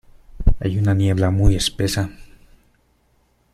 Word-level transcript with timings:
Hay 0.59 0.79
una 0.79 0.95
niebla 0.95 1.29
muy 1.29 1.55
espesa. 1.55 2.09